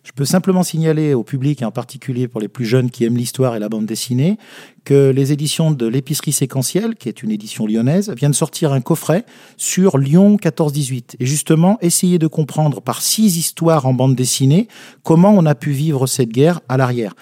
[0.03, 3.17] Je peux simplement signaler au public, et en particulier pour les plus jeunes qui aiment
[3.17, 4.39] l'histoire et la bande dessinée,
[4.85, 9.25] que les éditions de l'épicerie séquentielle, qui est une édition lyonnaise, viennent sortir un coffret
[9.57, 11.17] sur Lyon 14-18.
[11.21, 14.69] Et justement, essayer de comprendre par six histoires en bande dessinée
[15.03, 17.15] comment on a pu vivre cette guerre à l'arrière.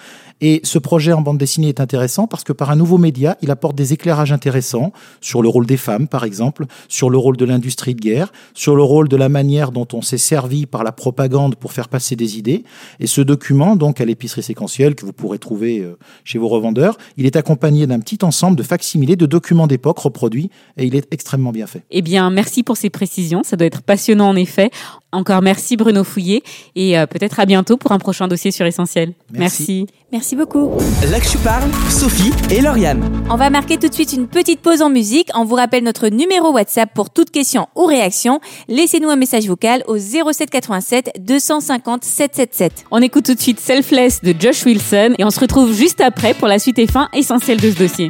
[0.45, 3.49] Et ce projet en bande dessinée est intéressant parce que par un nouveau média, il
[3.49, 7.45] apporte des éclairages intéressants sur le rôle des femmes, par exemple, sur le rôle de
[7.45, 10.91] l'industrie de guerre, sur le rôle de la manière dont on s'est servi par la
[10.91, 12.63] propagande pour faire passer des idées.
[12.99, 16.97] Et ce document, donc à l'épicerie séquentielle, que vous pourrez trouver euh, chez vos revendeurs,
[17.17, 21.07] il est accompagné d'un petit ensemble de facsimilés de documents d'époque reproduits et il est
[21.11, 21.83] extrêmement bien fait.
[21.89, 23.41] Eh bien, merci pour ces précisions.
[23.43, 24.69] Ça doit être passionnant en effet.
[25.13, 26.43] Encore merci Bruno Fouillé
[26.75, 29.13] et euh, peut-être à bientôt pour un prochain dossier sur Essentiel.
[29.31, 29.85] Merci.
[30.11, 30.71] Merci beaucoup.
[31.09, 33.01] Là que je parle, Sophie et Lauriane.
[33.29, 35.29] On va marquer tout de suite une petite pause en musique.
[35.35, 38.39] On vous rappelle notre numéro WhatsApp pour toute question ou réaction.
[38.67, 42.85] Laissez-nous un message vocal au 07 87 250 777.
[42.91, 46.33] On écoute tout de suite Selfless de Josh Wilson et on se retrouve juste après
[46.33, 48.09] pour la suite et fin essentielle de ce dossier.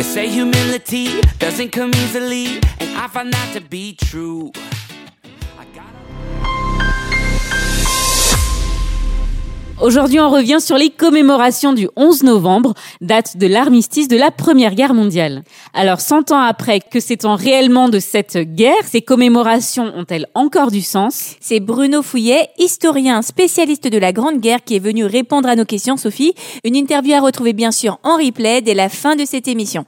[0.00, 4.50] They say humility doesn't come easily, and I find that to be true.
[9.82, 14.74] Aujourd'hui, on revient sur les commémorations du 11 novembre, date de l'armistice de la Première
[14.74, 15.42] Guerre mondiale.
[15.72, 20.82] Alors, 100 ans après que s'étant réellement de cette guerre, ces commémorations ont-elles encore du
[20.82, 21.36] sens?
[21.40, 25.64] C'est Bruno Fouillet, historien spécialiste de la Grande Guerre, qui est venu répondre à nos
[25.64, 26.34] questions, Sophie.
[26.62, 29.86] Une interview à retrouver bien sûr en replay dès la fin de cette émission.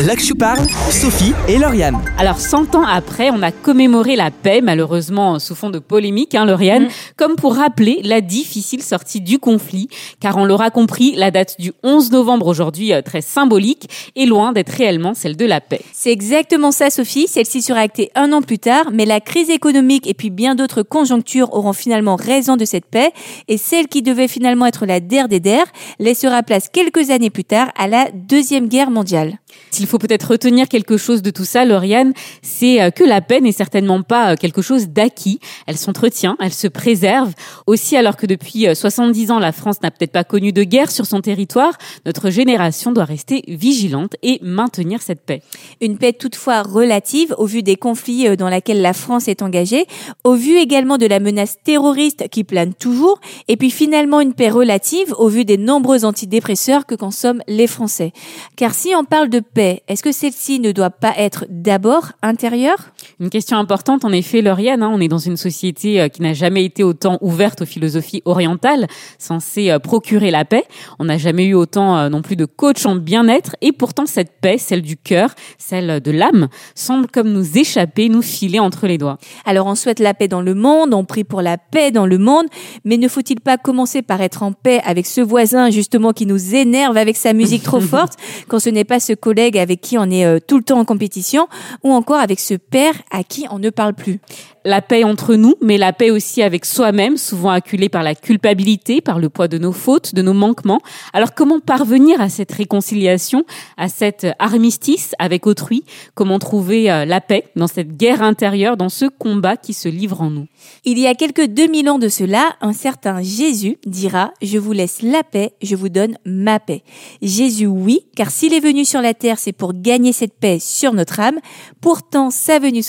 [0.00, 1.98] Je parle, Sophie et Lauriane.
[2.18, 6.44] Alors, 100 ans après, on a commémoré la paix, malheureusement sous fond de polémique, hein,
[6.44, 9.88] Lauriane, comme pour rappeler la difficile sortie du conflit,
[10.20, 14.52] car on l'aura compris, la date du 11 novembre aujourd'hui, euh, très symbolique, est loin
[14.52, 15.80] d'être réellement celle de la paix.
[15.92, 17.26] C'est exactement ça, Sophie.
[17.26, 20.82] Celle-ci sera actée un an plus tard, mais la crise économique et puis bien d'autres
[20.82, 23.10] conjonctures auront finalement raison de cette paix,
[23.48, 25.64] et celle qui devait finalement être la der des der
[25.98, 29.38] laissera place quelques années plus tard à la Deuxième Guerre mondiale.
[29.70, 33.40] S'il faut peut-être retenir quelque chose de tout ça, Lauriane, c'est euh, que la paix
[33.40, 35.40] n'est certainement pas euh, quelque chose d'acquis.
[35.66, 37.32] Elle s'entretient, elle se préserve.
[37.66, 40.90] Aussi, alors que depuis euh, 70 ans, la France n'a peut-être pas connu de guerre
[40.90, 45.42] sur son territoire, notre génération doit rester vigilante et maintenir cette paix.
[45.80, 49.86] Une paix toutefois relative au vu des conflits euh, dans lesquels la France est engagée,
[50.24, 54.50] au vu également de la menace terroriste qui plane toujours, et puis finalement une paix
[54.50, 58.12] relative au vu des nombreux antidépresseurs que consomment les Français.
[58.56, 62.90] Car si on parle de paix, est-ce que celle-ci ne doit pas être d'abord intérieure?
[63.20, 64.80] Une question importante, en effet, Lauriane.
[64.80, 68.22] hein, on est dans une société euh, qui n'a jamais été autant ouverte aux philosophies
[68.24, 68.86] orientales,
[69.18, 70.62] censées euh, procurer la paix.
[71.00, 73.56] On n'a jamais eu autant euh, non plus de coach en bien-être.
[73.60, 78.22] Et pourtant, cette paix, celle du cœur, celle de l'âme, semble comme nous échapper, nous
[78.22, 79.18] filer entre les doigts.
[79.44, 82.18] Alors on souhaite la paix dans le monde, on prie pour la paix dans le
[82.18, 82.46] monde,
[82.84, 86.54] mais ne faut-il pas commencer par être en paix avec ce voisin justement qui nous
[86.54, 88.12] énerve avec sa musique trop forte,
[88.46, 91.48] quand ce n'est pas ce collègue avec qui on est tout le temps en compétition,
[91.82, 94.20] ou encore avec ce père à qui on ne parle plus
[94.64, 99.00] La paix entre nous, mais la paix aussi avec soi-même, souvent acculé par la culpabilité,
[99.00, 100.80] par le poids de nos fautes, de nos manquements.
[101.12, 103.44] Alors comment parvenir à cette réconciliation,
[103.76, 105.84] à cet armistice avec autrui?
[106.14, 110.20] Comment trouver euh, la paix dans cette guerre intérieure, dans ce combat qui se livre
[110.20, 110.46] en nous?
[110.84, 115.02] Il y a quelques 2000 ans de cela, un certain Jésus dira «Je vous laisse
[115.02, 116.82] la paix, je vous donne ma paix».
[117.22, 120.92] Jésus, oui, car s'il est venu sur la terre, c'est pour gagner cette paix sur
[120.92, 121.38] notre âme.
[121.80, 122.82] Pourtant, sa venue,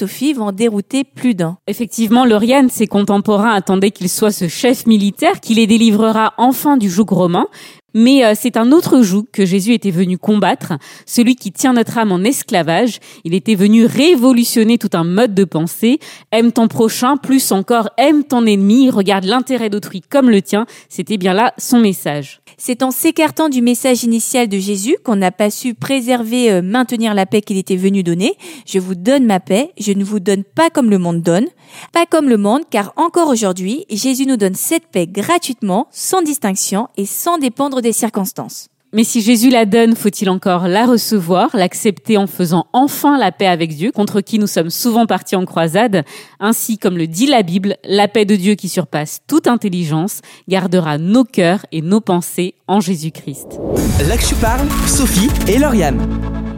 [0.53, 1.57] Dérouter plus d'un.
[1.67, 6.89] Effectivement, Lauriane, ses contemporains attendaient qu'il soit ce chef militaire qui les délivrera enfin du
[6.89, 7.47] joug romain.
[7.93, 10.73] Mais euh, c'est un autre joug que Jésus était venu combattre,
[11.05, 12.99] celui qui tient notre âme en esclavage.
[13.23, 15.99] Il était venu révolutionner tout un mode de pensée.
[16.31, 20.65] Aime ton prochain, plus encore aime ton ennemi, regarde l'intérêt d'autrui comme le tien.
[20.89, 22.41] C'était bien là son message.
[22.57, 27.13] C'est en s'écartant du message initial de Jésus qu'on n'a pas su préserver, euh, maintenir
[27.13, 28.33] la paix qu'il était venu donner.
[28.65, 31.45] Je vous donne ma paix, je ne vous donne pas comme le monde donne.
[31.93, 36.87] Pas comme le monde, car encore aujourd'hui, Jésus nous donne cette paix gratuitement, sans distinction
[36.97, 38.67] et sans dépendre des circonstances.
[38.91, 43.45] Mais si Jésus la donne, faut-il encore la recevoir, l'accepter en faisant enfin la paix
[43.45, 46.03] avec Dieu, contre qui nous sommes souvent partis en croisade?
[46.39, 50.97] Ainsi, comme le dit la Bible, la paix de Dieu qui surpasse toute intelligence gardera
[50.97, 53.59] nos cœurs et nos pensées en Jésus-Christ.
[54.07, 55.99] Là que je parle, Sophie et Lauriane.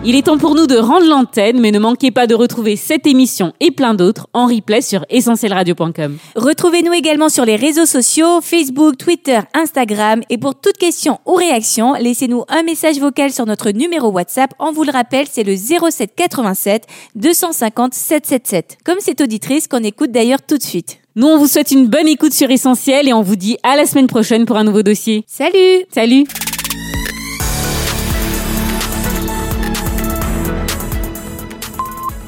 [0.03, 3.05] Il est temps pour nous de rendre l'antenne, mais ne manquez pas de retrouver cette
[3.05, 6.17] émission et plein d'autres en replay sur essentielradio.com.
[6.35, 10.21] Retrouvez-nous également sur les réseaux sociaux, Facebook, Twitter, Instagram.
[10.31, 14.53] Et pour toute question ou réaction, laissez-nous un message vocal sur notre numéro WhatsApp.
[14.59, 18.77] On vous le rappelle, c'est le 07 87 250 777.
[18.83, 20.99] Comme cette auditrice qu'on écoute d'ailleurs tout de suite.
[21.15, 23.87] Nous, on vous souhaite une bonne écoute sur Essentiel et on vous dit à la
[23.87, 25.23] semaine prochaine pour un nouveau dossier.
[25.25, 26.25] Salut Salut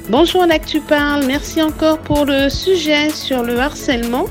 [0.09, 4.25] Bonjour L'Actu Parle, merci encore pour le sujet sur le harcèlement.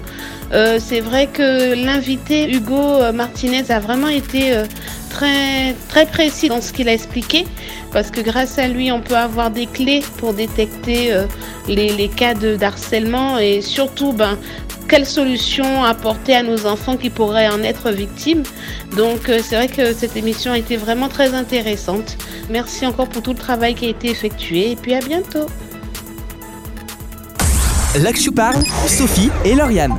[0.53, 4.67] Euh, c'est vrai que l'invité Hugo euh, Martinez a vraiment été euh,
[5.09, 5.75] très,
[6.07, 7.47] précis dans ce qu'il a expliqué,
[7.91, 11.15] parce que grâce à lui, on peut avoir des clés pour détecter
[11.69, 14.39] les, cas de d'harcèlement et surtout, ben,
[14.89, 18.43] quelles solutions apporter à nos enfants qui pourraient en être victimes.
[18.97, 22.17] Donc c'est vrai que cette émission a été vraiment très intéressante.
[22.51, 25.47] Merci encore pour tout le travail qui a été effectué et puis à bientôt.
[27.95, 29.99] Je parle, Sophie et Lauriane.